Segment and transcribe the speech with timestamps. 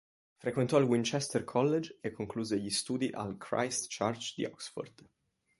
[0.39, 5.07] Frequentò il Winchester College e concluse gli studi al Christ Church di Oxford.